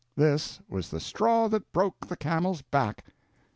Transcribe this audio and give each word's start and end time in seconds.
This 0.15 0.59
was 0.67 0.89
"the 0.89 0.99
straw 0.99 1.47
that 1.49 1.71
broke 1.71 2.07
the 2.07 2.17
camel's 2.17 2.63
back." 2.63 3.03